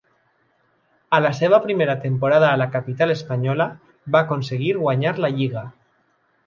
A 1.17 1.19
la 1.25 1.31
seva 1.39 1.59
primera 1.65 1.97
temporada 2.07 2.49
a 2.51 2.57
la 2.63 2.69
capital 2.77 3.15
espanyola 3.19 3.69
va 4.17 4.27
aconseguir 4.27 4.77
guanyar 4.85 5.19
la 5.27 5.35
Lliga. 5.39 5.71